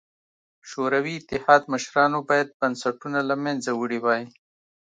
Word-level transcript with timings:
شوروي 0.69 1.13
اتحاد 1.19 1.61
مشرانو 1.73 2.19
باید 2.29 2.47
بنسټونه 2.59 3.19
له 3.29 3.35
منځه 3.43 3.71
وړي 3.75 3.99
وای. 4.05 4.23